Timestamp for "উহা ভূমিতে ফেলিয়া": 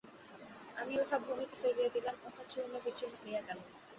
0.99-1.89